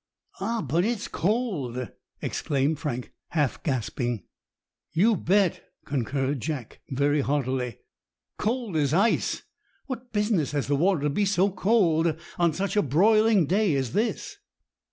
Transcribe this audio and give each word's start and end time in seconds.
"Ah, 0.39 0.63
but 0.63 0.83
it's 0.83 1.07
cold!" 1.07 1.91
exclaimed 2.23 2.79
Frank, 2.79 3.11
half 3.27 3.61
gasping. 3.61 4.23
"You 4.93 5.15
bet," 5.15 5.63
concurred 5.85 6.39
Jack, 6.39 6.81
very 6.89 7.21
heartily—"cold 7.21 8.77
as 8.77 8.95
ice! 8.95 9.43
What 9.85 10.11
business 10.11 10.53
has 10.53 10.65
the 10.65 10.75
water 10.75 11.01
to 11.03 11.11
be 11.11 11.25
so 11.25 11.51
cold 11.51 12.17
on 12.39 12.51
such 12.51 12.75
a 12.75 12.81
broiling 12.81 13.45
day 13.45 13.75
as 13.75 13.93
this?" 13.93 14.37